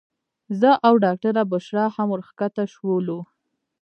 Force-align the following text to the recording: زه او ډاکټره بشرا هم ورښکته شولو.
زه 0.59 0.69
او 0.87 0.93
ډاکټره 1.03 1.43
بشرا 1.51 1.85
هم 1.95 2.07
ورښکته 2.11 2.63
شولو. 2.73 3.19